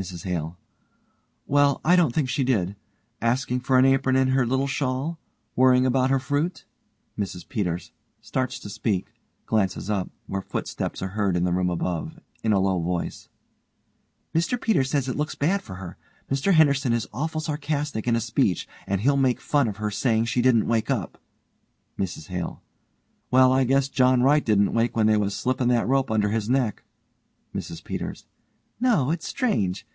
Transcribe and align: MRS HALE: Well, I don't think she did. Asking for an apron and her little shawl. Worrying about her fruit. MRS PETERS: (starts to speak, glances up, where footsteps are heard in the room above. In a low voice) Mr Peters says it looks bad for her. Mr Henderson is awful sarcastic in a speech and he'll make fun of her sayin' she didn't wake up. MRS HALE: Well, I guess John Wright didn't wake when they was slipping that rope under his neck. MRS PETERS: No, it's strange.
MRS 0.00 0.22
HALE: 0.22 0.56
Well, 1.48 1.80
I 1.84 1.96
don't 1.96 2.14
think 2.14 2.28
she 2.28 2.44
did. 2.44 2.76
Asking 3.20 3.58
for 3.58 3.80
an 3.80 3.84
apron 3.84 4.14
and 4.14 4.30
her 4.30 4.46
little 4.46 4.68
shawl. 4.68 5.18
Worrying 5.56 5.84
about 5.84 6.08
her 6.10 6.20
fruit. 6.20 6.64
MRS 7.18 7.48
PETERS: 7.48 7.90
(starts 8.20 8.60
to 8.60 8.70
speak, 8.70 9.08
glances 9.46 9.90
up, 9.90 10.08
where 10.28 10.40
footsteps 10.40 11.02
are 11.02 11.08
heard 11.18 11.36
in 11.36 11.42
the 11.42 11.50
room 11.52 11.68
above. 11.68 12.20
In 12.44 12.52
a 12.52 12.60
low 12.60 12.78
voice) 12.80 13.28
Mr 14.32 14.56
Peters 14.60 14.88
says 14.88 15.08
it 15.08 15.16
looks 15.16 15.34
bad 15.34 15.62
for 15.62 15.74
her. 15.74 15.96
Mr 16.30 16.52
Henderson 16.54 16.92
is 16.92 17.08
awful 17.12 17.40
sarcastic 17.40 18.06
in 18.06 18.14
a 18.14 18.20
speech 18.20 18.68
and 18.86 19.00
he'll 19.00 19.16
make 19.16 19.40
fun 19.40 19.66
of 19.66 19.78
her 19.78 19.90
sayin' 19.90 20.26
she 20.26 20.40
didn't 20.40 20.68
wake 20.68 20.92
up. 20.92 21.18
MRS 21.98 22.28
HALE: 22.28 22.62
Well, 23.32 23.52
I 23.52 23.64
guess 23.64 23.88
John 23.88 24.22
Wright 24.22 24.44
didn't 24.44 24.74
wake 24.74 24.96
when 24.96 25.08
they 25.08 25.16
was 25.16 25.34
slipping 25.34 25.66
that 25.70 25.88
rope 25.88 26.08
under 26.12 26.28
his 26.28 26.48
neck. 26.48 26.84
MRS 27.52 27.82
PETERS: 27.82 28.26
No, 28.80 29.10
it's 29.10 29.26
strange. 29.26 29.84